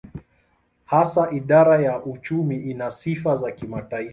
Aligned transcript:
Hasa 0.85 1.31
idara 1.31 1.81
ya 1.81 2.03
uchumi 2.03 2.55
ina 2.57 2.91
sifa 2.91 3.35
za 3.35 3.51
kimataifa. 3.51 4.09